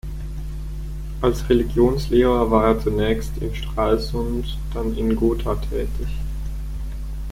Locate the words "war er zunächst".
2.49-3.37